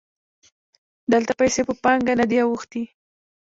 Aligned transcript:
دلته 1.11 1.31
پیسې 1.39 1.61
په 1.67 1.73
پانګه 1.83 2.13
نه 2.19 2.25
دي 2.29 2.37
اوښتي 2.43 2.83